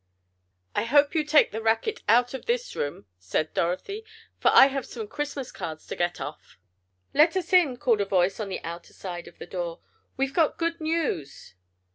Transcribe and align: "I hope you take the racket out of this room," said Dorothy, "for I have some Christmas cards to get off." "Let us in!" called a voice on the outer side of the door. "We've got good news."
"I 0.73 0.85
hope 0.85 1.13
you 1.13 1.23
take 1.23 1.51
the 1.51 1.61
racket 1.61 2.01
out 2.09 2.33
of 2.33 2.47
this 2.47 2.75
room," 2.75 3.05
said 3.19 3.53
Dorothy, 3.53 4.03
"for 4.39 4.49
I 4.51 4.65
have 4.65 4.83
some 4.87 5.07
Christmas 5.07 5.51
cards 5.51 5.85
to 5.85 5.95
get 5.95 6.19
off." 6.19 6.57
"Let 7.13 7.37
us 7.37 7.53
in!" 7.53 7.77
called 7.77 8.01
a 8.01 8.05
voice 8.05 8.39
on 8.39 8.49
the 8.49 8.63
outer 8.63 8.93
side 8.93 9.27
of 9.27 9.37
the 9.37 9.45
door. 9.45 9.79
"We've 10.17 10.33
got 10.33 10.57
good 10.57 10.81
news." 10.81 11.53